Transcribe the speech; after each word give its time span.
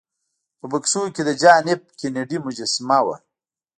په 0.59 0.65
بکسونو 0.71 1.13
کې 1.15 1.21
د 1.25 1.29
جان 1.41 1.63
ایف 1.69 1.81
کینیډي 1.99 2.37
مجسمه 2.45 2.99
وه 3.05 3.15